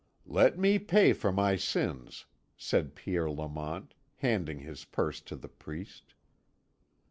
"Let 0.25 0.57
me 0.57 0.79
pay 0.79 1.13
for 1.13 1.31
my 1.31 1.55
sins," 1.57 2.25
said 2.57 2.95
Pierre 2.95 3.29
Lamont, 3.29 3.93
handing 4.15 4.61
his 4.61 4.83
purse 4.83 5.21
to 5.21 5.35
the 5.35 5.47
priest. 5.47 6.15